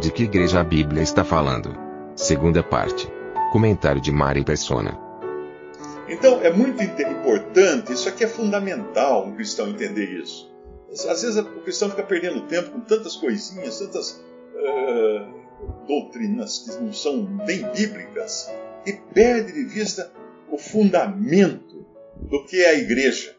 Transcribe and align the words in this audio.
De 0.00 0.12
que 0.12 0.22
igreja 0.22 0.60
a 0.60 0.64
Bíblia 0.64 1.02
está 1.02 1.24
falando? 1.24 1.74
Segunda 2.14 2.62
parte. 2.62 3.08
Comentário 3.50 4.00
de 4.00 4.12
Mari 4.12 4.44
Persona. 4.44 4.96
Então, 6.08 6.40
é 6.40 6.52
muito 6.52 6.80
importante, 6.80 7.92
isso 7.92 8.08
aqui 8.08 8.22
é 8.22 8.28
fundamental 8.28 9.26
um 9.26 9.34
cristão 9.34 9.68
entender 9.68 10.22
isso. 10.22 10.48
Às 10.92 11.22
vezes 11.22 11.36
o 11.36 11.60
cristão 11.62 11.90
fica 11.90 12.04
perdendo 12.04 12.46
tempo 12.46 12.70
com 12.70 12.80
tantas 12.80 13.16
coisinhas, 13.16 13.80
tantas 13.80 14.24
ah, 14.56 15.28
doutrinas 15.88 16.60
que 16.60 16.80
não 16.80 16.92
são 16.92 17.24
bem 17.44 17.68
bíblicas, 17.72 18.48
e 18.86 18.92
perde 18.92 19.52
de 19.52 19.64
vista 19.64 20.12
o 20.48 20.56
fundamento 20.56 21.84
do 22.30 22.44
que 22.46 22.62
é 22.62 22.70
a 22.70 22.74
igreja. 22.74 23.36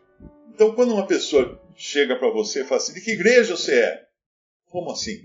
Então, 0.54 0.76
quando 0.76 0.94
uma 0.94 1.08
pessoa 1.08 1.58
chega 1.74 2.18
para 2.18 2.30
você 2.32 2.64
e 2.64 2.66
fala 2.66 2.82
assim: 2.82 2.94
de 2.94 3.00
que 3.00 3.12
igreja 3.12 3.56
você 3.56 3.80
é? 3.80 4.02
Como 4.68 4.92
assim? 4.92 5.22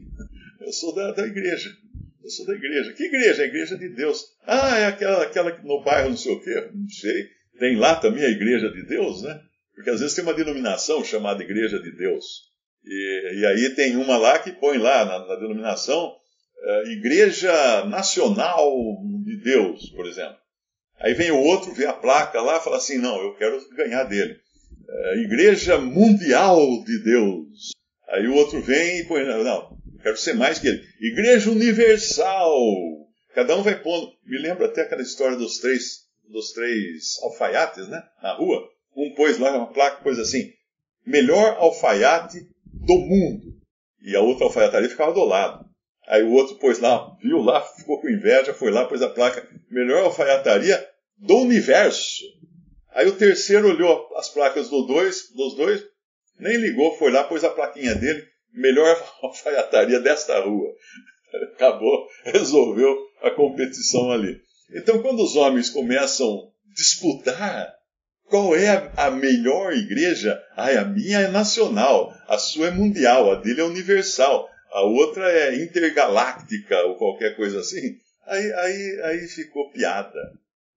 Eu 0.64 0.72
sou 0.72 0.94
da, 0.94 1.12
da 1.12 1.26
igreja. 1.26 1.70
Eu 2.22 2.30
sou 2.30 2.46
da 2.46 2.54
igreja. 2.54 2.92
Que 2.94 3.04
igreja? 3.04 3.42
A 3.42 3.46
igreja 3.46 3.76
de 3.76 3.88
Deus. 3.90 4.24
Ah, 4.46 4.78
é 4.78 4.86
aquela, 4.86 5.22
aquela 5.22 5.52
que 5.52 5.66
no 5.66 5.82
bairro 5.82 6.10
não 6.10 6.16
sei 6.16 6.32
o 6.32 6.40
quê. 6.40 6.70
Não 6.72 6.88
sei. 6.88 7.28
Tem 7.58 7.76
lá 7.76 7.96
também 7.96 8.24
a 8.24 8.30
igreja 8.30 8.70
de 8.70 8.82
Deus, 8.86 9.22
né? 9.22 9.40
Porque 9.74 9.90
às 9.90 10.00
vezes 10.00 10.14
tem 10.14 10.24
uma 10.24 10.34
denominação 10.34 11.04
chamada 11.04 11.42
Igreja 11.42 11.78
de 11.80 11.90
Deus. 11.96 12.24
E, 12.84 13.40
e 13.40 13.46
aí 13.46 13.74
tem 13.74 13.96
uma 13.96 14.16
lá 14.16 14.38
que 14.38 14.52
põe 14.52 14.78
lá 14.78 15.04
na, 15.04 15.26
na 15.26 15.36
denominação 15.36 16.14
eh, 16.62 16.92
Igreja 16.92 17.84
Nacional 17.86 18.72
de 19.24 19.36
Deus, 19.42 19.90
por 19.90 20.06
exemplo. 20.06 20.36
Aí 20.98 21.12
vem 21.14 21.30
o 21.30 21.40
outro, 21.40 21.72
vê 21.72 21.86
a 21.86 21.92
placa 21.92 22.40
lá 22.40 22.56
e 22.56 22.60
fala 22.60 22.76
assim: 22.76 22.98
não, 22.98 23.20
eu 23.20 23.34
quero 23.34 23.58
ganhar 23.76 24.04
dele. 24.04 24.36
Eh, 24.88 25.18
Igreja 25.22 25.78
Mundial 25.78 26.58
de 26.84 27.02
Deus. 27.02 27.72
Aí 28.08 28.26
o 28.28 28.34
outro 28.34 28.60
vem 28.60 29.00
e 29.00 29.04
põe, 29.04 29.24
não, 29.24 29.76
quero 30.04 30.18
ser 30.18 30.34
mais 30.34 30.58
que 30.58 30.68
ele. 30.68 30.86
Igreja 31.00 31.50
Universal. 31.50 32.54
Cada 33.34 33.56
um 33.56 33.62
vai 33.62 33.82
pondo. 33.82 34.12
Me 34.24 34.38
lembra 34.38 34.66
até 34.66 34.82
aquela 34.82 35.02
história 35.02 35.36
dos 35.36 35.58
três, 35.58 36.02
dos 36.28 36.52
três 36.52 37.18
alfaiates, 37.22 37.88
né? 37.88 38.02
Na 38.22 38.34
rua. 38.34 38.68
Um 38.94 39.14
pôs 39.14 39.38
lá 39.38 39.56
uma 39.56 39.72
placa, 39.72 40.02
pôs 40.02 40.18
assim: 40.18 40.52
melhor 41.04 41.56
alfaiate 41.58 42.46
do 42.64 42.98
mundo. 42.98 43.54
E 44.02 44.14
a 44.14 44.20
outra 44.20 44.44
alfaiataria 44.44 44.90
ficava 44.90 45.12
do 45.12 45.24
lado. 45.24 45.64
Aí 46.06 46.22
o 46.22 46.32
outro 46.32 46.56
pôs 46.56 46.78
lá, 46.78 47.16
viu 47.22 47.40
lá, 47.40 47.62
ficou 47.76 47.98
com 48.00 48.08
inveja, 48.08 48.52
foi 48.52 48.70
lá, 48.70 48.86
pôs 48.86 49.00
a 49.00 49.08
placa: 49.08 49.48
melhor 49.70 50.04
alfaiataria 50.04 50.86
do 51.16 51.38
universo. 51.38 52.22
Aí 52.90 53.08
o 53.08 53.16
terceiro 53.16 53.68
olhou 53.68 54.14
as 54.16 54.28
placas 54.28 54.68
do 54.68 54.82
dois, 54.82 55.32
dos 55.34 55.56
dois, 55.56 55.82
nem 56.38 56.56
ligou, 56.58 56.96
foi 56.98 57.10
lá, 57.10 57.24
pôs 57.24 57.42
a 57.42 57.50
plaquinha 57.50 57.94
dele, 57.94 58.24
melhor 58.54 58.96
alfaiataria 59.22 60.00
desta 60.00 60.40
rua. 60.40 60.72
Acabou, 61.54 62.06
resolveu 62.24 62.96
a 63.22 63.30
competição 63.30 64.12
ali. 64.12 64.40
Então, 64.72 65.02
quando 65.02 65.22
os 65.22 65.36
homens 65.36 65.68
começam 65.68 66.28
a 66.28 66.74
disputar 66.74 67.74
qual 68.24 68.56
é 68.56 68.90
a, 68.96 69.10
melhor 69.10 69.72
igreja, 69.72 70.40
ai, 70.56 70.76
a 70.76 70.84
minha 70.84 71.20
é 71.20 71.28
nacional, 71.28 72.12
a 72.26 72.38
sua 72.38 72.68
é 72.68 72.70
mundial, 72.70 73.30
a 73.30 73.34
dele 73.36 73.60
é 73.60 73.64
universal, 73.64 74.48
a 74.72 74.82
outra 74.82 75.30
é 75.30 75.62
intergaláctica 75.62 76.76
ou 76.84 76.96
qualquer 76.96 77.36
coisa 77.36 77.60
assim, 77.60 77.96
aí, 78.26 78.52
aí, 78.52 79.00
aí 79.04 79.28
ficou 79.28 79.70
piada. 79.70 80.32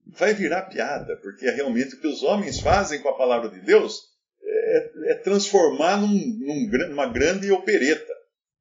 Vai 0.06 0.34
virar 0.34 0.64
piada, 0.64 1.18
porque 1.18 1.46
é 1.46 1.52
realmente 1.52 1.96
o 1.96 2.00
que 2.00 2.08
os 2.08 2.24
homens 2.24 2.60
fazem 2.60 3.02
com 3.02 3.10
a 3.10 3.18
palavra 3.18 3.50
de 3.50 3.60
Deus 3.62 4.02
é, 4.48 5.12
é 5.12 5.16
transformar 5.16 6.02
num, 6.02 6.08
num, 6.08 6.68
numa 6.90 7.08
grande 7.08 7.52
opereta, 7.52 8.14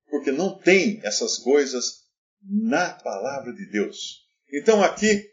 porque 0.08 0.32
não 0.32 0.58
tem 0.58 1.00
essas 1.02 1.38
coisas 1.38 2.04
na 2.42 2.91
palavra 2.91 3.52
de 3.52 3.70
Deus. 3.70 4.26
Então 4.52 4.82
aqui, 4.82 5.25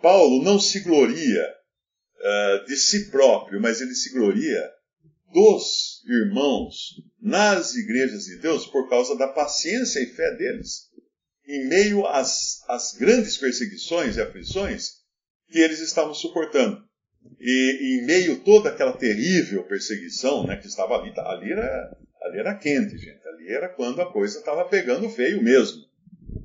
Paulo 0.00 0.42
não 0.42 0.58
se 0.58 0.80
gloria 0.80 1.46
uh, 2.18 2.66
de 2.66 2.76
si 2.76 3.10
próprio, 3.10 3.60
mas 3.60 3.80
ele 3.80 3.94
se 3.94 4.12
gloria 4.12 4.70
dos 5.32 6.02
irmãos 6.06 7.00
nas 7.20 7.74
igrejas 7.74 8.24
de 8.24 8.38
Deus 8.38 8.66
por 8.66 8.88
causa 8.88 9.16
da 9.16 9.28
paciência 9.28 10.00
e 10.00 10.06
fé 10.06 10.36
deles, 10.36 10.90
em 11.46 11.68
meio 11.68 12.06
às, 12.06 12.60
às 12.68 12.92
grandes 12.92 13.36
perseguições 13.36 14.16
e 14.16 14.20
aflições 14.20 15.02
que 15.48 15.58
eles 15.58 15.80
estavam 15.80 16.14
suportando. 16.14 16.82
E, 17.40 17.98
em 18.00 18.06
meio 18.06 18.34
a 18.34 18.36
toda 18.36 18.68
aquela 18.68 18.92
terrível 18.92 19.64
perseguição 19.64 20.46
né, 20.46 20.56
que 20.56 20.66
estava 20.66 20.96
ali, 20.96 21.12
ali 21.16 21.52
era, 21.52 21.96
ali 22.22 22.38
era 22.38 22.54
quente, 22.54 22.96
gente. 22.96 23.26
Ali 23.26 23.48
era 23.48 23.68
quando 23.68 24.00
a 24.00 24.12
coisa 24.12 24.38
estava 24.38 24.64
pegando 24.64 25.08
feio 25.10 25.42
mesmo. 25.42 25.82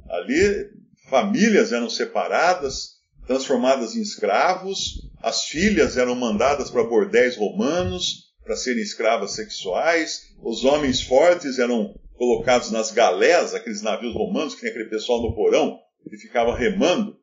Ali 0.10 0.72
famílias 1.10 1.72
eram 1.72 1.90
separadas, 1.90 2.98
transformadas 3.26 3.96
em 3.96 4.02
escravos, 4.02 5.08
as 5.22 5.46
filhas 5.46 5.98
eram 5.98 6.16
mandadas 6.16 6.70
para 6.70 6.84
bordéis 6.84 7.36
romanos 7.36 8.28
para 8.44 8.56
serem 8.56 8.82
escravas 8.82 9.32
sexuais, 9.32 10.34
os 10.42 10.64
homens 10.64 11.02
fortes 11.02 11.60
eram 11.60 11.94
colocados 12.16 12.72
nas 12.72 12.92
galés, 12.92 13.54
aqueles 13.54 13.82
navios 13.82 14.14
romanos 14.14 14.54
que 14.54 14.62
tinha 14.62 14.72
aquele 14.72 14.90
pessoal 14.90 15.22
no 15.22 15.36
porão 15.36 15.80
que 16.10 16.18
ficava 16.18 16.56
remando 16.56 17.20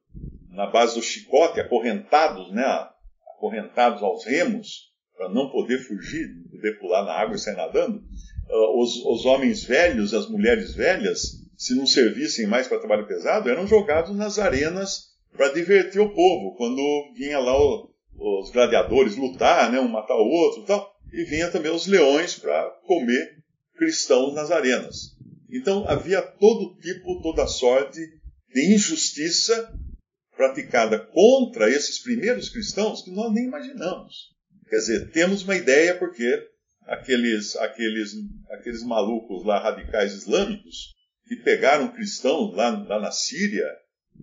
na 0.50 0.66
base 0.66 0.94
do 0.94 1.02
chicote, 1.02 1.58
acorrentados, 1.58 2.52
né, 2.52 2.64
acorrentados 3.44 4.02
aos 4.02 4.24
remos, 4.24 4.92
para 5.16 5.28
não 5.28 5.50
poder 5.50 5.78
fugir, 5.78 6.28
poder 6.50 6.78
pular 6.78 7.04
na 7.04 7.12
água 7.12 7.36
e 7.36 7.38
sair 7.38 7.56
nadando. 7.56 8.02
Os, 8.76 8.96
os 9.04 9.24
homens 9.24 9.64
velhos, 9.64 10.12
as 10.12 10.28
mulheres 10.28 10.74
velhas, 10.74 11.44
se 11.56 11.74
não 11.74 11.86
servissem 11.86 12.46
mais 12.46 12.66
para 12.66 12.78
trabalho 12.78 13.06
pesado, 13.06 13.48
eram 13.48 13.66
jogados 13.66 14.14
nas 14.16 14.38
arenas 14.38 15.14
para 15.32 15.52
divertir 15.52 16.00
o 16.00 16.14
povo, 16.14 16.56
quando 16.56 16.80
vinha 17.16 17.38
lá 17.38 17.56
o, 17.56 17.90
os 18.16 18.50
gladiadores 18.50 19.16
lutar, 19.16 19.70
né, 19.70 19.80
um 19.80 19.88
matar 19.88 20.16
o 20.16 20.28
outro 20.28 20.62
e 20.62 20.66
tal, 20.66 20.94
e 21.12 21.24
vinha 21.24 21.50
também 21.50 21.72
os 21.72 21.86
leões 21.86 22.34
para 22.34 22.70
comer 22.86 23.38
cristãos 23.76 24.34
nas 24.34 24.50
arenas. 24.50 25.16
Então 25.50 25.84
havia 25.88 26.22
todo 26.22 26.76
tipo, 26.80 27.20
toda 27.22 27.46
sorte 27.46 28.00
de 28.52 28.74
injustiça 28.74 29.72
praticada 30.36 30.98
contra 30.98 31.70
esses 31.70 32.02
primeiros 32.02 32.48
cristãos 32.48 33.02
que 33.02 33.10
nós 33.10 33.32
nem 33.32 33.44
imaginamos. 33.44 34.34
Quer 34.68 34.76
dizer, 34.76 35.10
temos 35.12 35.42
uma 35.42 35.56
ideia 35.56 35.96
porque 35.96 36.26
aqueles, 36.86 37.56
aqueles, 37.56 38.12
aqueles 38.50 38.82
malucos 38.82 39.44
lá 39.44 39.60
radicais 39.60 40.12
islâmicos 40.12 40.94
que 41.26 41.36
pegaram 41.36 41.92
cristãos 41.92 42.54
lá, 42.54 42.70
lá 42.70 43.00
na 43.00 43.10
Síria 43.10 43.66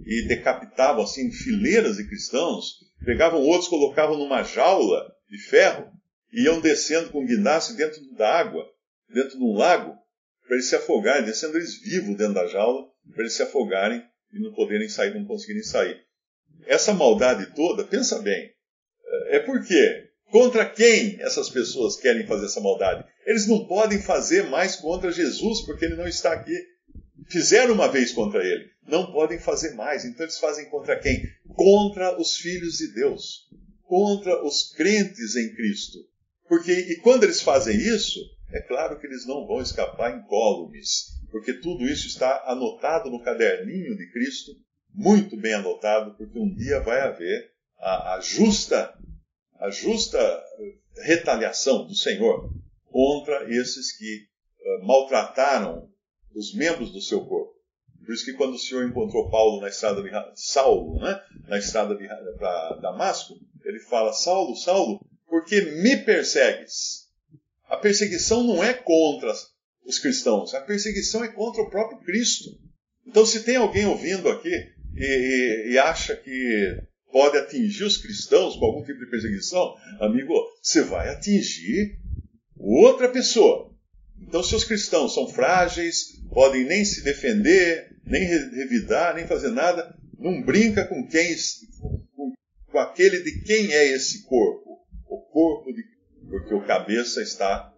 e 0.06 0.28
decapitavam 0.28 1.04
assim 1.04 1.32
fileiras 1.32 1.98
de 1.98 2.08
cristãos, 2.08 2.76
pegavam 3.04 3.42
outros, 3.42 3.68
colocavam 3.70 4.18
numa 4.18 4.44
jaula 4.44 5.12
de 5.30 5.38
ferro 5.38 5.92
e 6.32 6.44
iam 6.44 6.62
descendo 6.62 7.10
com 7.10 7.26
guindaste 7.26 7.74
dentro 7.74 8.00
da 8.16 8.40
água, 8.40 8.66
dentro 9.10 9.38
de 9.38 9.44
um 9.44 9.54
lago, 9.54 9.96
para 10.46 10.56
eles 10.56 10.68
se 10.68 10.76
afogarem, 10.76 11.26
descendo 11.26 11.58
eles 11.58 11.82
vivos 11.82 12.16
dentro 12.16 12.34
da 12.34 12.48
jaula, 12.48 12.88
para 13.14 13.24
eles 13.24 13.34
se 13.34 13.44
afogarem 13.44 14.04
e 14.34 14.40
não 14.40 14.54
poderem 14.54 14.90
sair, 14.90 15.14
não 15.14 15.26
conseguirem 15.26 15.64
sair. 15.64 16.02
Essa 16.66 16.94
maldade 16.94 17.54
toda, 17.56 17.84
pensa 17.84 18.20
bem, 18.20 18.52
é 19.28 19.40
porque 19.40 20.10
contra 20.30 20.66
quem 20.66 21.22
essas 21.22 21.50
pessoas 21.50 21.98
querem 21.98 22.26
fazer 22.26 22.46
essa 22.46 22.62
maldade? 22.62 23.06
Eles 23.26 23.48
não 23.48 23.68
podem 23.68 24.02
fazer 24.02 24.44
mais 24.44 24.76
contra 24.76 25.12
Jesus, 25.12 25.62
porque 25.66 25.86
ele 25.86 25.96
não 25.96 26.08
está 26.08 26.34
aqui. 26.34 26.56
Fizeram 27.30 27.74
uma 27.74 27.88
vez 27.88 28.12
contra 28.12 28.44
ele, 28.44 28.70
não 28.88 29.12
podem 29.12 29.40
fazer 29.40 29.74
mais. 29.74 30.06
Então 30.06 30.26
eles 30.26 30.40
fazem 30.40 30.70
contra 30.70 31.00
quem? 31.00 31.24
Contra 31.48 32.20
os 32.20 32.38
filhos 32.38 32.78
de 32.78 32.94
Deus, 32.94 33.48
contra 33.84 34.44
os 34.46 34.74
crentes 34.74 35.36
em 35.36 35.54
Cristo. 35.54 36.00
Porque 36.48 36.72
e 36.74 36.98
quando 36.98 37.24
eles 37.24 37.42
fazem 37.42 37.78
isso, 37.78 38.20
é 38.52 38.62
claro 38.62 39.00
que 39.00 39.08
eles 39.08 39.26
não 39.26 39.48
vão 39.48 39.62
escapar 39.62 40.18
incólumes, 40.18 41.08
porque 41.32 41.54
tudo 41.54 41.86
isso 41.86 42.08
está 42.08 42.44
anotado 42.46 43.10
no 43.10 43.24
caderninho 43.24 43.96
de 43.96 44.12
Cristo, 44.12 44.52
muito 44.94 45.38
bem 45.38 45.54
anotado, 45.54 46.16
porque 46.16 46.38
um 46.38 46.54
dia 46.54 46.82
vai 46.82 47.00
haver 47.00 47.52
a, 47.80 48.16
a 48.16 48.20
justa, 48.20 48.94
a 49.58 49.70
justa 49.70 50.20
retaliação 50.98 51.88
do 51.88 51.96
Senhor 51.96 52.54
contra 52.86 53.50
esses 53.50 53.98
que 53.98 54.28
uh, 54.60 54.86
maltrataram 54.86 55.90
os 56.36 56.54
membros 56.54 56.92
do 56.92 57.02
seu 57.02 57.26
corpo. 57.26 57.54
Por 58.06 58.14
isso 58.14 58.26
que 58.26 58.34
quando 58.34 58.56
o 58.56 58.60
Senhor 58.60 58.86
encontrou 58.86 59.30
Paulo 59.30 59.62
na 59.62 59.70
estrada 59.70 60.02
de 60.04 60.12
Saulo, 60.36 61.00
né, 61.00 61.22
na 61.48 61.58
estrada 61.58 61.96
para 62.38 62.76
Damasco, 62.82 63.36
ele 63.64 63.80
fala: 63.80 64.12
Saulo, 64.12 64.56
Saulo, 64.56 65.00
por 65.28 65.46
que 65.46 65.62
me 65.62 65.96
persegues? 65.98 67.10
A 67.66 67.78
perseguição 67.78 68.44
não 68.44 68.62
é 68.62 68.74
contra 68.74 69.32
os 69.86 70.00
cristãos, 70.00 70.54
a 70.54 70.62
perseguição 70.62 71.24
é 71.24 71.28
contra 71.28 71.62
o 71.62 71.70
próprio 71.70 72.00
Cristo. 72.00 72.50
Então, 73.06 73.26
se 73.26 73.44
tem 73.44 73.56
alguém 73.56 73.86
ouvindo 73.86 74.30
aqui 74.30 74.54
e, 74.96 75.06
e, 75.06 75.72
e 75.74 75.78
acha 75.78 76.16
que 76.16 76.78
pode 77.12 77.38
atingir 77.38 77.84
os 77.84 77.98
cristãos 77.98 78.56
com 78.56 78.66
algum 78.66 78.84
tipo 78.84 79.00
de 79.00 79.10
perseguição, 79.10 79.76
amigo, 80.00 80.34
você 80.62 80.82
vai 80.82 81.10
atingir 81.10 81.98
outra 82.58 83.10
pessoa. 83.10 83.72
Então, 84.22 84.44
se 84.44 84.56
os 84.56 84.64
cristãos 84.64 85.14
são 85.14 85.28
frágeis, 85.28 86.22
podem 86.30 86.64
nem 86.64 86.86
se 86.86 87.04
defender, 87.04 87.90
nem 88.06 88.24
revidar, 88.24 89.16
nem 89.16 89.28
fazer 89.28 89.50
nada, 89.50 89.94
não 90.18 90.42
brinca 90.42 90.86
com 90.86 91.06
quem, 91.08 91.36
com, 92.16 92.34
com 92.72 92.80
aquele 92.80 93.22
de 93.22 93.42
quem 93.42 93.74
é 93.74 93.88
esse 93.88 94.24
corpo. 94.24 94.80
O 95.08 95.20
corpo 95.32 95.74
de, 95.74 95.84
porque 96.30 96.54
o 96.54 96.66
cabeça 96.66 97.22
está 97.22 97.71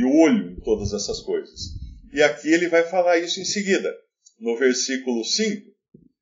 de 0.00 0.04
olho 0.06 0.52
em 0.52 0.60
todas 0.60 0.94
essas 0.94 1.20
coisas. 1.20 1.74
E 2.10 2.22
aqui 2.22 2.48
ele 2.48 2.68
vai 2.68 2.88
falar 2.88 3.18
isso 3.18 3.38
em 3.38 3.44
seguida. 3.44 3.94
No 4.38 4.56
versículo 4.56 5.22
5, 5.22 5.70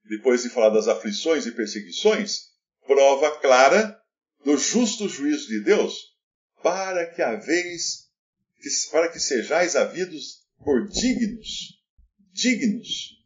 depois 0.08 0.42
de 0.42 0.48
falar 0.48 0.70
das 0.70 0.88
aflições 0.88 1.46
e 1.46 1.52
perseguições, 1.52 2.48
prova 2.84 3.38
clara 3.38 3.96
do 4.44 4.56
justo 4.56 5.08
juízo 5.08 5.46
de 5.46 5.62
Deus, 5.62 6.16
para 6.60 7.06
que 7.06 7.22
a 7.22 7.36
vez, 7.36 8.08
para 8.90 9.12
que 9.12 9.20
sejais 9.20 9.76
havidos 9.76 10.42
por 10.64 10.88
dignos, 10.88 11.80
dignos 12.32 13.16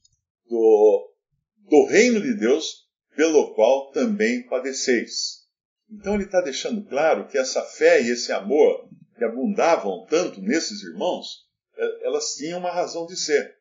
do, 0.47 1.15
do 1.61 1.87
reino 1.87 2.21
de 2.21 2.35
Deus, 2.35 2.87
pelo 3.17 3.55
qual 3.55 3.91
também 3.91 4.47
padeceis. 4.47 5.47
Então 5.91 6.15
ele 6.15 6.25
está 6.25 6.43
deixando 6.43 6.85
claro 6.85 7.27
que 7.29 7.39
essa 7.39 7.63
fé 7.63 8.03
e 8.03 8.11
esse 8.11 8.33
amor 8.33 8.91
que 9.17 9.25
abundavam 9.25 10.07
tanto 10.09 10.41
nesses 10.41 10.83
irmãos, 10.83 11.47
é, 11.77 12.07
elas 12.07 12.35
tinham 12.35 12.59
uma 12.59 12.71
razão 12.71 13.07
de 13.07 13.17
ser. 13.17 13.57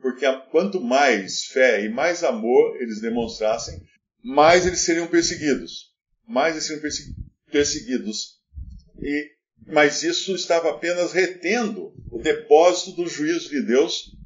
Porque 0.00 0.26
quanto 0.50 0.80
mais 0.80 1.46
fé 1.46 1.84
e 1.84 1.88
mais 1.88 2.22
amor 2.22 2.76
eles 2.80 3.00
demonstrassem, 3.00 3.82
mais 4.22 4.66
eles 4.66 4.80
seriam 4.80 5.06
perseguidos. 5.06 5.94
Mais 6.26 6.54
eles 6.54 6.66
seriam 6.66 6.82
perseguidos. 7.50 8.40
E, 9.00 9.30
mas 9.66 10.02
isso 10.02 10.34
estava 10.34 10.70
apenas 10.70 11.12
retendo 11.12 11.94
o 12.10 12.18
depósito 12.18 12.92
do 12.92 13.08
juízo 13.08 13.48
de 13.48 13.62
Deus 13.62 14.16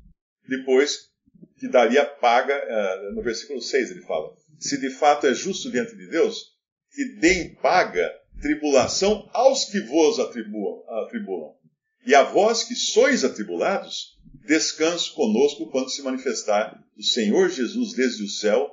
depois 0.48 1.10
que 1.58 1.68
daria 1.68 2.04
paga, 2.04 2.54
uh, 2.54 3.14
no 3.14 3.22
versículo 3.22 3.60
6 3.60 3.90
ele 3.90 4.02
fala: 4.02 4.34
Se 4.58 4.80
de 4.80 4.90
fato 4.90 5.26
é 5.26 5.34
justo 5.34 5.70
diante 5.70 5.94
de 5.96 6.08
Deus, 6.08 6.56
que 6.92 7.04
deem 7.20 7.54
paga, 7.56 8.10
tribulação 8.40 9.28
aos 9.32 9.66
que 9.66 9.80
vos 9.80 10.18
atribuam, 10.18 10.82
atribulam. 11.04 11.54
E 12.06 12.14
a 12.14 12.22
vós 12.22 12.64
que 12.64 12.74
sois 12.74 13.24
atribulados, 13.24 14.18
descanso 14.46 15.14
conosco 15.14 15.70
quando 15.70 15.90
se 15.90 16.02
manifestar 16.02 16.82
o 16.96 17.02
Senhor 17.02 17.50
Jesus 17.50 17.92
desde 17.92 18.24
o 18.24 18.28
céu, 18.28 18.70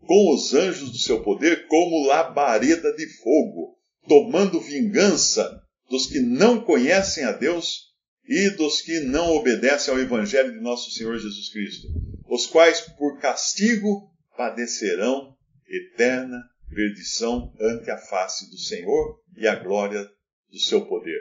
com 0.00 0.34
os 0.34 0.54
anjos 0.54 0.90
do 0.90 0.98
seu 0.98 1.22
poder, 1.22 1.66
como 1.66 2.06
labareda 2.06 2.92
de 2.94 3.06
fogo, 3.18 3.78
tomando 4.08 4.60
vingança 4.60 5.62
dos 5.88 6.06
que 6.06 6.20
não 6.20 6.60
conhecem 6.60 7.24
a 7.24 7.32
Deus 7.32 7.92
e 8.26 8.50
dos 8.50 8.80
que 8.80 9.00
não 9.00 9.36
obedecem 9.36 9.92
ao 9.92 10.00
Evangelho 10.00 10.52
de 10.52 10.60
nosso 10.60 10.90
Senhor 10.90 11.18
Jesus 11.18 11.50
Cristo 11.50 11.88
os 12.32 12.46
quais 12.46 12.80
por 12.80 13.18
castigo 13.18 14.10
padecerão 14.34 15.36
eterna 15.68 16.42
perdição 16.74 17.52
ante 17.60 17.90
a 17.90 17.98
face 17.98 18.50
do 18.50 18.58
Senhor 18.58 19.20
e 19.36 19.46
a 19.46 19.54
glória 19.54 20.10
do 20.50 20.58
seu 20.58 20.86
poder. 20.86 21.20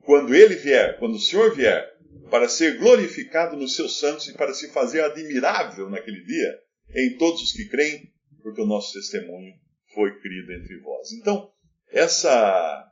Quando 0.00 0.34
ele 0.34 0.54
vier, 0.54 0.98
quando 0.98 1.14
o 1.14 1.20
Senhor 1.20 1.54
vier, 1.54 1.92
para 2.30 2.48
ser 2.48 2.78
glorificado 2.78 3.56
nos 3.56 3.74
seus 3.74 3.98
santos 3.98 4.28
e 4.28 4.34
para 4.34 4.54
se 4.54 4.70
fazer 4.70 5.02
admirável 5.02 5.90
naquele 5.90 6.22
dia 6.24 6.60
em 6.94 7.16
todos 7.16 7.42
os 7.42 7.52
que 7.52 7.68
creem, 7.68 8.12
porque 8.42 8.60
o 8.60 8.66
nosso 8.66 8.92
testemunho 8.92 9.54
foi 9.94 10.18
crido 10.20 10.52
entre 10.52 10.78
vós. 10.78 11.12
Então, 11.12 11.50
essa 11.90 12.90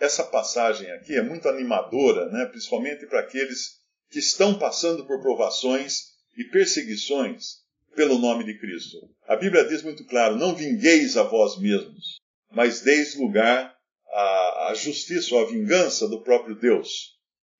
essa 0.00 0.24
passagem 0.24 0.90
aqui 0.90 1.14
é 1.14 1.22
muito 1.22 1.48
animadora, 1.48 2.28
né? 2.28 2.46
principalmente 2.46 3.06
para 3.06 3.20
aqueles 3.20 3.80
que 4.10 4.18
estão 4.18 4.58
passando 4.58 5.06
por 5.06 5.20
provações 5.20 6.12
e 6.36 6.44
perseguições 6.44 7.61
pelo 7.94 8.18
nome 8.18 8.44
de 8.44 8.58
Cristo. 8.58 8.98
A 9.26 9.36
Bíblia 9.36 9.64
diz 9.64 9.82
muito 9.82 10.04
claro: 10.06 10.36
não 10.36 10.54
vingueis 10.54 11.16
a 11.16 11.22
vós 11.22 11.58
mesmos, 11.58 12.20
mas 12.50 12.80
deis 12.80 13.14
lugar 13.16 13.74
à, 14.08 14.68
à 14.70 14.74
justiça 14.74 15.34
ou 15.34 15.40
à 15.42 15.50
vingança 15.50 16.08
do 16.08 16.22
próprio 16.22 16.54
Deus. 16.54 17.12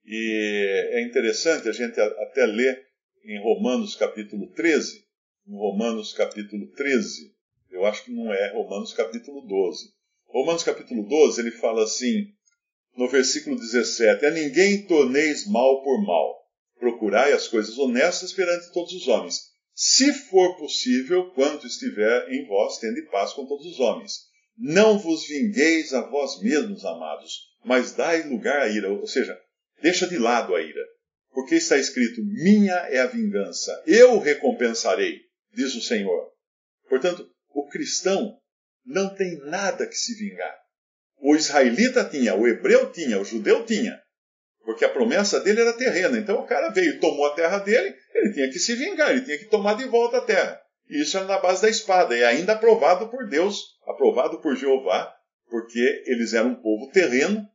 E 0.05 0.90
é 0.93 1.02
interessante 1.02 1.69
a 1.69 1.73
gente 1.73 2.00
até 2.00 2.44
ler 2.46 2.87
em 3.25 3.40
Romanos 3.43 3.94
capítulo 3.94 4.49
13, 4.49 5.05
em 5.46 5.55
Romanos 5.55 6.12
capítulo 6.12 6.67
13, 6.73 7.32
eu 7.70 7.87
acho 7.87 8.05
que 8.05 8.12
não 8.12 8.32
é 8.32 8.52
Romanos 8.52 8.93
capítulo 8.93 9.40
12. 9.43 9.93
Romanos 10.26 10.62
capítulo 10.62 11.06
12, 11.06 11.40
ele 11.40 11.50
fala 11.52 11.85
assim, 11.85 12.26
no 12.96 13.08
versículo 13.08 13.56
17: 13.56 14.26
A 14.26 14.31
ninguém 14.31 14.87
torneis 14.87 15.46
mal 15.46 15.82
por 15.82 16.05
mal 16.05 16.43
Procurai 16.82 17.32
as 17.32 17.46
coisas 17.46 17.78
honestas 17.78 18.32
perante 18.32 18.73
todos 18.73 18.93
os 18.93 19.06
homens. 19.06 19.51
Se 19.74 20.12
for 20.12 20.56
possível, 20.56 21.30
quanto 21.30 21.66
estiver 21.66 22.30
em 22.30 22.46
vós, 22.46 22.78
tende 22.78 23.02
paz 23.10 23.32
com 23.32 23.46
todos 23.46 23.66
os 23.66 23.80
homens. 23.80 24.30
Não 24.56 24.98
vos 24.98 25.26
vingueis 25.26 25.94
a 25.94 26.02
vós 26.02 26.40
mesmos, 26.42 26.84
amados, 26.84 27.50
mas 27.64 27.92
dai 27.92 28.22
lugar 28.28 28.60
à 28.60 28.69
ira. 28.69 28.90
Ou 28.92 29.06
seja, 29.06 29.38
deixa 29.80 30.06
de 30.06 30.19
lado 30.19 30.54
a 30.54 30.60
ira. 30.60 30.84
Porque 31.30 31.54
está 31.54 31.78
escrito: 31.78 32.22
Minha 32.22 32.74
é 32.90 32.98
a 32.98 33.06
vingança, 33.06 33.82
eu 33.86 34.19
recompensarei, 34.19 35.20
diz 35.54 35.75
o 35.75 35.80
Senhor. 35.80 36.30
Portanto, 36.88 37.26
o 37.48 37.66
cristão 37.68 38.38
não 38.84 39.14
tem 39.14 39.38
nada 39.46 39.86
que 39.86 39.96
se 39.96 40.14
vingar. 40.14 40.54
O 41.18 41.34
israelita 41.34 42.04
tinha, 42.04 42.34
o 42.34 42.46
hebreu 42.46 42.92
tinha, 42.92 43.18
o 43.18 43.25
judeu 43.25 43.64
tinha. 43.64 44.01
Porque 44.64 44.85
a 44.85 44.88
promessa 44.88 45.41
dele 45.41 45.61
era 45.61 45.73
terrena. 45.73 46.19
Então 46.19 46.38
o 46.41 46.47
cara 46.47 46.70
veio, 46.70 47.00
tomou 47.00 47.26
a 47.26 47.35
terra 47.35 47.59
dele, 47.59 47.94
ele 48.14 48.32
tinha 48.32 48.50
que 48.50 48.59
se 48.59 48.75
vingar, 48.75 49.11
ele 49.11 49.23
tinha 49.23 49.38
que 49.38 49.47
tomar 49.47 49.75
de 49.75 49.85
volta 49.85 50.19
a 50.19 50.25
terra. 50.25 50.61
E 50.88 51.00
isso 51.00 51.16
era 51.16 51.26
na 51.26 51.38
base 51.38 51.62
da 51.62 51.69
espada, 51.69 52.16
e 52.16 52.25
ainda 52.25 52.52
aprovado 52.52 53.09
por 53.09 53.28
Deus, 53.28 53.78
aprovado 53.87 54.40
por 54.40 54.57
Jeová, 54.57 55.12
porque 55.49 56.04
eles 56.07 56.35
eram 56.35 56.50
um 56.50 56.62
povo 56.62 56.90
terreno 56.92 57.47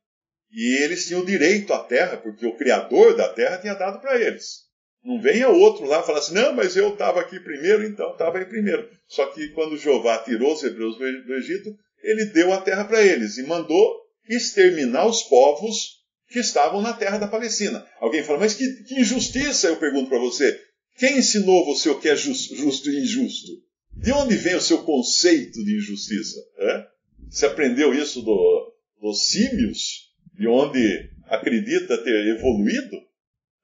e 0.52 0.84
eles 0.84 1.08
tinham 1.08 1.26
direito 1.26 1.74
à 1.74 1.80
terra, 1.80 2.18
porque 2.18 2.46
o 2.46 2.56
Criador 2.56 3.16
da 3.16 3.30
terra 3.30 3.58
tinha 3.58 3.74
dado 3.74 4.00
para 4.00 4.20
eles. 4.20 4.68
Não 5.04 5.22
venha 5.22 5.50
outro 5.50 5.86
lá 5.86 6.04
falar 6.04 6.20
assim, 6.20 6.34
não, 6.34 6.54
mas 6.54 6.76
eu 6.76 6.90
estava 6.90 7.22
aqui 7.22 7.40
primeiro, 7.40 7.84
então 7.84 8.12
estava 8.12 8.40
aí 8.40 8.46
primeiro. 8.46 8.90
Só 9.08 9.26
que 9.28 9.50
quando 9.50 9.78
Jeová 9.78 10.18
tirou 10.20 10.54
os 10.54 10.64
hebreus 10.64 10.98
do 10.98 11.34
Egito, 11.36 11.78
ele 12.02 12.26
deu 12.26 12.52
a 12.52 12.62
terra 12.62 12.86
para 12.86 13.02
eles 13.02 13.38
e 13.38 13.44
mandou 13.44 14.02
exterminar 14.28 15.06
os 15.06 15.24
povos 15.24 15.98
que 16.30 16.40
estavam 16.40 16.82
na 16.82 16.94
terra 16.94 17.18
da 17.18 17.28
Palestina. 17.28 17.86
Alguém 18.00 18.24
fala, 18.24 18.40
mas 18.40 18.54
que, 18.54 18.84
que 18.84 19.00
injustiça, 19.00 19.68
eu 19.68 19.78
pergunto 19.78 20.10
para 20.10 20.20
você. 20.20 20.60
Quem 20.98 21.20
ensinou 21.20 21.66
você 21.66 21.90
o 21.90 22.00
que 22.00 22.10
é 22.10 22.16
justo, 22.16 22.56
justo 22.56 22.90
e 22.90 23.00
injusto? 23.02 23.52
De 23.94 24.12
onde 24.12 24.36
vem 24.36 24.56
o 24.56 24.62
seu 24.62 24.84
conceito 24.84 25.64
de 25.64 25.78
injustiça? 25.78 26.40
É? 26.58 26.88
Você 27.30 27.46
aprendeu 27.46 27.94
isso 27.94 28.22
do, 28.22 28.74
dos 29.02 29.28
símios? 29.30 30.08
De 30.34 30.48
onde 30.48 31.10
acredita 31.26 31.98
ter 32.04 32.28
evoluído? 32.36 32.98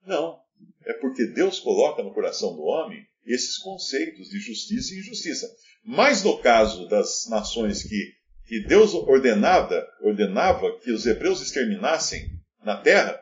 Não. 0.06 0.38
É 0.84 0.92
porque 0.94 1.26
Deus 1.26 1.60
coloca 1.60 2.02
no 2.02 2.12
coração 2.12 2.54
do 2.54 2.62
homem 2.62 3.04
esses 3.26 3.58
conceitos 3.58 4.28
de 4.28 4.38
justiça 4.38 4.94
e 4.94 4.98
injustiça. 4.98 5.48
Mas 5.84 6.22
no 6.22 6.38
caso 6.38 6.88
das 6.88 7.26
nações 7.28 7.82
que, 7.82 8.12
que 8.46 8.60
Deus 8.66 8.94
ordenava, 8.94 9.86
ordenava 10.02 10.78
que 10.80 10.90
os 10.90 11.06
hebreus 11.06 11.40
exterminassem 11.40 12.28
na 12.64 12.76
terra, 12.76 13.20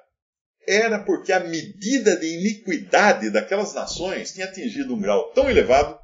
era 0.67 0.99
porque 1.01 1.33
a 1.33 1.41
medida 1.41 2.17
de 2.17 2.27
iniquidade 2.39 3.31
daquelas 3.31 3.75
nações 3.75 4.33
tinha 4.33 4.47
atingido 4.47 4.95
um 4.95 5.01
grau 5.01 5.33
tão 5.33 5.51
elevado 5.51 5.99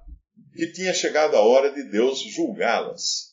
que 0.54 0.72
tinha 0.72 0.92
chegado 0.92 1.36
a 1.36 1.40
hora 1.40 1.70
de 1.70 1.84
Deus 1.84 2.20
julgá-las. 2.20 3.28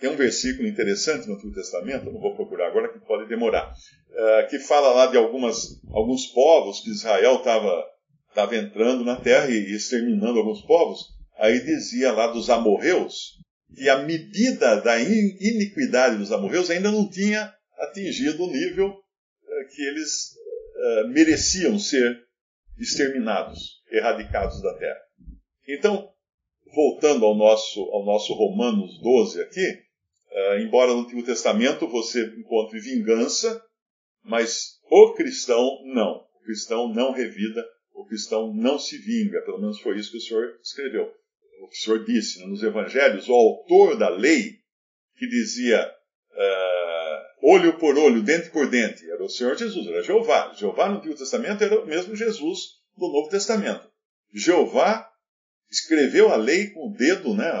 Tem 0.00 0.10
um 0.10 0.16
versículo 0.16 0.66
interessante 0.66 1.28
no 1.28 1.34
Antigo 1.34 1.54
Testamento, 1.54 2.10
não 2.10 2.20
vou 2.20 2.34
procurar 2.34 2.68
agora, 2.68 2.92
que 2.92 2.98
pode 3.06 3.28
demorar, 3.28 3.70
uh, 3.70 4.48
que 4.48 4.58
fala 4.58 4.92
lá 4.92 5.06
de 5.06 5.16
algumas, 5.16 5.80
alguns 5.92 6.26
povos 6.26 6.80
que 6.80 6.90
Israel 6.90 7.36
estava 7.36 8.56
entrando 8.56 9.04
na 9.04 9.16
terra 9.16 9.48
e 9.50 9.74
exterminando 9.74 10.38
alguns 10.38 10.62
povos. 10.62 11.00
Aí 11.38 11.60
dizia 11.60 12.12
lá 12.12 12.26
dos 12.28 12.50
amorreus 12.50 13.38
que 13.74 13.88
a 13.88 13.98
medida 13.98 14.80
da 14.80 15.00
iniquidade 15.00 16.16
dos 16.16 16.32
amorreus 16.32 16.70
ainda 16.70 16.90
não 16.90 17.08
tinha 17.08 17.52
atingido 17.78 18.44
o 18.44 18.50
nível 18.50 19.03
que 19.74 19.82
eles 19.82 20.34
uh, 20.76 21.08
mereciam 21.08 21.78
ser 21.78 22.24
exterminados, 22.78 23.82
erradicados 23.90 24.60
da 24.62 24.74
terra. 24.74 25.00
Então, 25.68 26.10
voltando 26.74 27.24
ao 27.24 27.34
nosso, 27.34 27.80
ao 27.92 28.04
nosso 28.04 28.32
Romanos 28.34 29.00
12 29.00 29.40
aqui, 29.42 29.66
uh, 30.30 30.58
embora 30.60 30.92
no 30.92 31.00
Antigo 31.00 31.22
Testamento 31.22 31.86
você 31.88 32.24
encontre 32.38 32.80
vingança, 32.80 33.62
mas 34.22 34.80
o 34.90 35.14
cristão 35.14 35.82
não. 35.84 36.26
O 36.34 36.44
cristão 36.44 36.92
não 36.92 37.12
revida, 37.12 37.64
o 37.94 38.04
cristão 38.04 38.52
não 38.54 38.78
se 38.78 38.98
vinga. 38.98 39.40
Pelo 39.42 39.60
menos 39.60 39.80
foi 39.80 39.98
isso 39.98 40.10
que 40.10 40.18
o 40.18 40.20
Senhor 40.20 40.58
escreveu. 40.62 41.10
O 41.62 41.74
Senhor 41.74 42.04
disse 42.04 42.40
né? 42.40 42.46
nos 42.46 42.62
Evangelhos, 42.62 43.28
o 43.28 43.32
autor 43.32 43.96
da 43.96 44.08
lei, 44.08 44.58
que 45.16 45.26
dizia 45.28 45.90
olho 47.44 47.78
por 47.78 47.98
olho, 47.98 48.22
dente 48.22 48.48
por 48.48 48.68
dente, 48.70 49.08
era 49.10 49.22
o 49.22 49.28
Senhor 49.28 49.54
Jesus, 49.56 49.86
era 49.86 50.02
Jeová. 50.02 50.54
Jeová 50.54 50.88
no 50.88 50.96
Antigo 50.96 51.14
Testamento 51.14 51.62
era 51.62 51.78
o 51.78 51.86
mesmo 51.86 52.16
Jesus 52.16 52.58
do 52.96 53.06
Novo 53.08 53.28
Testamento. 53.28 53.86
Jeová 54.32 55.06
escreveu 55.70 56.32
a 56.32 56.36
lei 56.36 56.70
com 56.70 56.88
o 56.88 56.96
dedo, 56.96 57.34
né? 57.34 57.52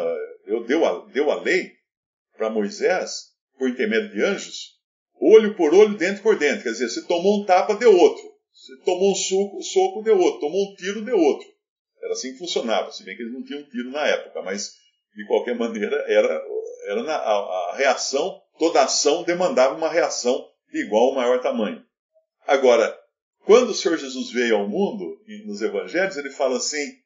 Eu 0.46 0.64
deu 0.64 0.84
a, 0.86 1.06
deu 1.06 1.30
a 1.30 1.40
lei 1.40 1.72
para 2.36 2.48
Moisés 2.48 3.34
por 3.58 3.68
intermédio 3.68 4.10
de 4.10 4.22
anjos, 4.22 4.74
olho 5.20 5.54
por 5.54 5.74
olho, 5.74 5.98
dente 5.98 6.22
por 6.22 6.38
dente. 6.38 6.62
Quer 6.62 6.70
dizer, 6.70 6.88
se 6.88 7.06
tomou 7.06 7.42
um 7.42 7.44
tapa, 7.44 7.74
deu 7.74 7.94
outro. 7.94 8.22
Se 8.52 8.76
tomou 8.84 9.12
um 9.12 9.14
soco, 9.14 9.62
soco 9.62 10.02
deu 10.02 10.18
outro. 10.18 10.40
Tomou 10.40 10.72
um 10.72 10.74
tiro, 10.76 11.04
deu 11.04 11.18
outro. 11.18 11.46
Era 12.02 12.12
assim 12.12 12.32
que 12.32 12.38
funcionava, 12.38 12.90
se 12.90 13.04
bem 13.04 13.16
que 13.16 13.22
eles 13.22 13.34
não 13.34 13.44
tinham 13.44 13.62
tiro 13.64 13.90
na 13.90 14.06
época, 14.06 14.42
mas 14.42 14.72
de 15.14 15.26
qualquer 15.26 15.54
maneira 15.58 15.96
era, 16.08 16.42
era 16.86 17.02
na, 17.02 17.14
a, 17.14 17.70
a 17.70 17.76
reação, 17.76 18.40
toda 18.58 18.82
ação 18.82 19.22
demandava 19.22 19.74
uma 19.74 19.88
reação 19.88 20.46
igual 20.72 21.08
ou 21.08 21.14
maior 21.14 21.40
tamanho. 21.40 21.84
Agora, 22.46 22.96
quando 23.44 23.70
o 23.70 23.74
Senhor 23.74 23.96
Jesus 23.98 24.30
veio 24.30 24.56
ao 24.56 24.68
mundo, 24.68 25.20
nos 25.46 25.60
evangelhos, 25.60 26.16
ele 26.16 26.30
fala 26.30 26.56
assim: 26.56 26.98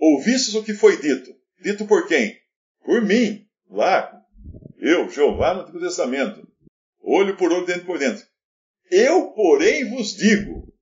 Ouvistes 0.00 0.54
o 0.54 0.62
que 0.62 0.74
foi 0.74 1.00
dito? 1.00 1.34
Dito 1.60 1.86
por 1.86 2.06
quem? 2.06 2.40
Por 2.84 3.02
mim, 3.02 3.46
lá, 3.70 4.12
eu, 4.78 5.08
Jeová, 5.08 5.54
no 5.54 5.62
Antigo 5.62 5.80
Testamento. 5.80 6.46
Olho 7.00 7.36
por 7.36 7.52
olho, 7.52 7.66
dentro 7.66 7.84
por 7.84 7.98
dentro. 7.98 8.24
Eu, 8.90 9.32
porém, 9.32 9.88
vos 9.90 10.16
digo: 10.16 10.72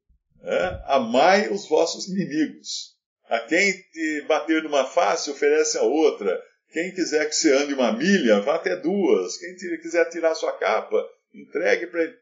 é, 0.42 0.82
amai 0.86 1.48
os 1.48 1.68
vossos 1.68 2.08
inimigos. 2.08 2.96
A 3.28 3.40
quem 3.40 3.72
te 3.72 4.24
bater 4.26 4.62
numa 4.62 4.84
face, 4.84 5.30
oferece 5.30 5.78
a 5.78 5.82
outra. 5.82 6.42
Quem 6.72 6.94
quiser 6.94 7.28
que 7.28 7.34
você 7.34 7.52
ande 7.52 7.74
uma 7.74 7.92
milha, 7.92 8.40
vá 8.40 8.54
até 8.54 8.76
duas. 8.76 9.36
Quem 9.38 9.56
quiser 9.78 10.08
tirar 10.08 10.34
sua 10.34 10.52
capa, 10.56 11.04
entregue 11.34 11.88
para 11.88 12.04
ele. 12.04 12.16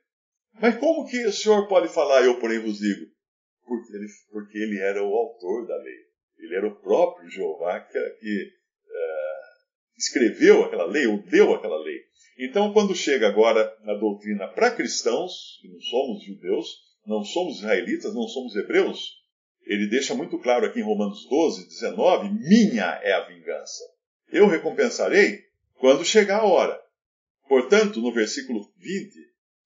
Mas 0.60 0.78
como 0.78 1.06
que 1.06 1.24
o 1.26 1.32
senhor 1.32 1.68
pode 1.68 1.88
falar, 1.88 2.24
eu 2.24 2.40
porém 2.40 2.58
vos 2.58 2.78
digo? 2.78 3.06
Porque 3.66 3.94
ele, 3.94 4.06
porque 4.32 4.58
ele 4.58 4.78
era 4.78 5.02
o 5.02 5.14
autor 5.14 5.66
da 5.66 5.76
lei. 5.76 6.08
Ele 6.38 6.54
era 6.54 6.66
o 6.66 6.80
próprio 6.80 7.28
Jeová 7.28 7.80
que, 7.80 7.98
que 8.20 8.42
uh, 8.42 9.98
escreveu 9.98 10.64
aquela 10.64 10.86
lei, 10.86 11.06
ou 11.06 11.22
deu 11.24 11.54
aquela 11.54 11.78
lei. 11.82 12.00
Então, 12.38 12.72
quando 12.72 12.94
chega 12.94 13.28
agora 13.28 13.76
a 13.84 13.94
doutrina 13.94 14.48
para 14.48 14.70
cristãos, 14.70 15.58
que 15.60 15.68
não 15.68 15.80
somos 15.80 16.24
judeus, 16.24 16.78
não 17.06 17.22
somos 17.22 17.58
israelitas, 17.58 18.14
não 18.14 18.26
somos 18.28 18.56
hebreus, 18.56 19.18
ele 19.66 19.88
deixa 19.88 20.14
muito 20.14 20.38
claro 20.38 20.64
aqui 20.64 20.80
em 20.80 20.84
Romanos 20.84 21.28
12, 21.28 21.68
19: 21.68 22.30
minha 22.30 22.98
é 23.02 23.12
a 23.12 23.26
vingança. 23.26 23.97
Eu 24.30 24.46
recompensarei 24.46 25.44
quando 25.74 26.04
chegar 26.04 26.40
a 26.40 26.46
hora. 26.46 26.80
Portanto, 27.48 28.00
no 28.00 28.12
versículo 28.12 28.70
20, 28.76 29.14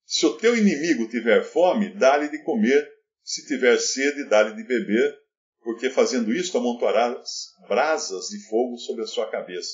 se 0.05 0.25
o 0.25 0.37
teu 0.37 0.55
inimigo 0.55 1.09
tiver 1.09 1.43
fome, 1.43 1.89
dá-lhe 1.89 2.29
de 2.29 2.43
comer, 2.43 2.87
se 3.23 3.45
tiver 3.45 3.77
sede, 3.77 4.27
dá-lhe 4.29 4.55
de 4.55 4.63
beber, 4.63 5.17
porque 5.61 5.89
fazendo 5.89 6.33
isto 6.33 6.57
amontoarás 6.57 7.53
brasas 7.67 8.27
de 8.27 8.39
fogo 8.47 8.77
sobre 8.77 9.03
a 9.03 9.07
sua 9.07 9.29
cabeça. 9.29 9.73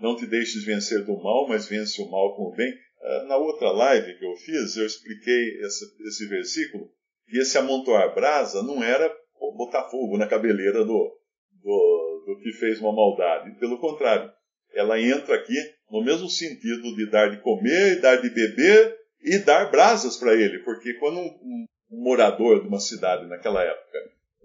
Não 0.00 0.16
te 0.16 0.26
deixes 0.26 0.64
vencer 0.64 1.04
do 1.04 1.16
mal, 1.22 1.46
mas 1.48 1.68
vence 1.68 2.00
o 2.00 2.10
mal 2.10 2.34
com 2.36 2.44
o 2.44 2.54
bem. 2.54 2.72
Ah, 3.02 3.24
na 3.28 3.36
outra 3.36 3.70
live 3.70 4.18
que 4.18 4.24
eu 4.24 4.36
fiz, 4.36 4.76
eu 4.76 4.86
expliquei 4.86 5.60
esse, 5.60 5.84
esse 6.06 6.26
versículo, 6.26 6.90
e 7.28 7.40
esse 7.40 7.56
amontoar 7.56 8.14
brasa 8.14 8.62
não 8.62 8.82
era 8.82 9.10
botar 9.56 9.88
fogo 9.88 10.16
na 10.16 10.26
cabeleira 10.26 10.84
do, 10.84 11.18
do, 11.62 11.89
do 12.34 12.40
que 12.40 12.52
fez 12.52 12.80
uma 12.80 12.92
maldade. 12.92 13.58
Pelo 13.58 13.78
contrário, 13.78 14.30
ela 14.72 15.00
entra 15.00 15.34
aqui 15.34 15.56
no 15.90 16.04
mesmo 16.04 16.28
sentido 16.28 16.94
de 16.94 17.10
dar 17.10 17.30
de 17.30 17.42
comer, 17.42 18.00
dar 18.00 18.16
de 18.16 18.30
beber 18.30 18.96
e 19.22 19.38
dar 19.38 19.70
brasas 19.70 20.16
para 20.16 20.34
ele, 20.34 20.60
porque 20.60 20.94
quando 20.94 21.18
um, 21.18 21.66
um 21.90 22.02
morador 22.02 22.62
de 22.62 22.68
uma 22.68 22.80
cidade 22.80 23.26
naquela 23.26 23.62
época 23.62 23.98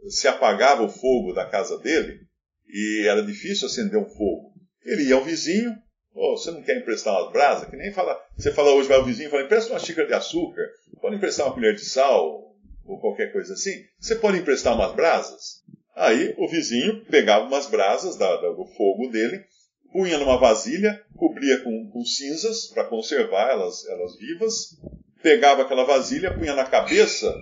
se 0.07 0.27
apagava 0.27 0.83
o 0.83 0.89
fogo 0.89 1.33
da 1.33 1.45
casa 1.45 1.77
dele 1.79 2.19
e 2.67 3.05
era 3.07 3.21
difícil 3.21 3.67
acender 3.67 3.99
um 3.99 4.09
fogo. 4.09 4.53
Ele 4.83 5.03
ia 5.03 5.15
ao 5.15 5.23
vizinho, 5.23 5.75
oh, 6.13 6.37
você 6.37 6.51
não 6.51 6.63
quer 6.63 6.77
emprestar 6.77 7.13
umas 7.13 7.31
brasas? 7.31 7.69
Que 7.69 7.75
nem 7.75 7.93
fala, 7.93 8.19
você 8.35 8.51
fala 8.51 8.73
hoje, 8.73 8.87
vai 8.87 8.97
ao 8.97 9.05
vizinho 9.05 9.29
fala, 9.29 9.43
empresta 9.43 9.71
uma 9.71 9.79
xícara 9.79 10.07
de 10.07 10.13
açúcar, 10.13 10.63
pode 10.99 11.15
emprestar 11.15 11.45
uma 11.45 11.53
colher 11.53 11.75
de 11.75 11.85
sal, 11.85 12.55
ou 12.85 12.99
qualquer 12.99 13.31
coisa 13.31 13.53
assim. 13.53 13.83
Você 13.99 14.15
pode 14.15 14.37
emprestar 14.37 14.75
umas 14.75 14.93
brasas? 14.95 15.63
Aí 15.95 16.35
o 16.37 16.47
vizinho 16.47 17.05
pegava 17.05 17.45
umas 17.45 17.67
brasas 17.67 18.17
da, 18.17 18.35
da, 18.35 18.49
do 18.49 18.65
fogo 18.75 19.07
dele, 19.09 19.45
punha 19.93 20.17
numa 20.17 20.37
vasilha, 20.37 21.01
cobria 21.15 21.63
com, 21.63 21.89
com 21.89 22.03
cinzas 22.03 22.67
para 22.67 22.83
conservar 22.83 23.51
elas, 23.51 23.85
elas 23.87 24.17
vivas, 24.17 24.77
pegava 25.23 25.61
aquela 25.61 25.85
vasilha, 25.85 26.37
punha 26.37 26.53
na 26.53 26.65
cabeça 26.65 27.33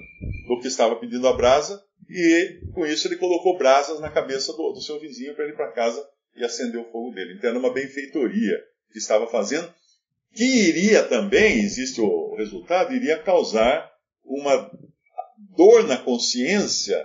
do 0.47 0.59
que 0.59 0.67
estava 0.67 0.95
pedindo 0.97 1.27
a 1.27 1.33
brasa 1.33 1.83
e 2.07 2.59
com 2.73 2.85
isso 2.85 3.07
ele 3.07 3.17
colocou 3.17 3.57
brasas 3.57 3.99
na 3.99 4.11
cabeça 4.11 4.53
do, 4.53 4.71
do 4.71 4.81
seu 4.81 4.99
vizinho 4.99 5.33
para 5.33 5.47
ir 5.47 5.55
para 5.55 5.71
casa 5.71 6.07
e 6.35 6.43
acender 6.43 6.79
o 6.79 6.91
fogo 6.91 7.11
dele. 7.11 7.33
Então 7.35 7.49
era 7.49 7.57
uma 7.59 7.73
benfeitoria 7.73 8.55
que 8.91 8.99
estava 8.99 9.25
fazendo, 9.25 9.73
que 10.31 10.43
iria 10.43 11.01
também, 11.01 11.63
existe 11.63 11.99
o 11.99 12.35
resultado, 12.35 12.93
iria 12.93 13.17
causar 13.17 13.91
uma 14.23 14.69
dor 15.55 15.87
na 15.87 15.97
consciência 15.97 17.03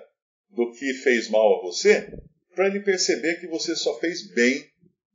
do 0.51 0.71
que 0.73 0.95
fez 0.95 1.31
mal 1.31 1.59
a 1.59 1.63
você, 1.63 2.13
para 2.55 2.67
ele 2.67 2.81
perceber 2.81 3.41
que 3.41 3.47
você 3.47 3.77
só 3.77 3.99
fez 3.99 4.33
bem 4.35 4.65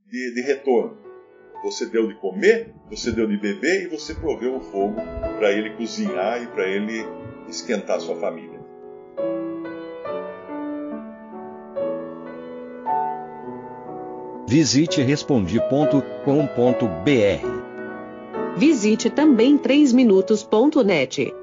de, 0.07 0.33
de 0.33 0.41
retorno. 0.41 0.97
Você 1.63 1.85
deu 1.85 2.07
de 2.07 2.19
comer, 2.19 2.73
você 2.89 3.11
deu 3.11 3.27
de 3.27 3.37
beber 3.37 3.83
e 3.83 3.87
você 3.87 4.13
proveu 4.13 4.57
o 4.57 4.61
fogo 4.61 4.95
para 5.37 5.51
ele 5.51 5.75
cozinhar 5.75 6.41
e 6.41 6.47
para 6.47 6.67
ele 6.67 7.05
esquentar 7.47 8.01
sua 8.01 8.19
família. 8.19 8.61
Visite 14.47 15.01
respondi.com.br. 15.01 17.63
Visite 18.55 19.09
também 19.09 19.57
3minutos.net. 19.57 21.42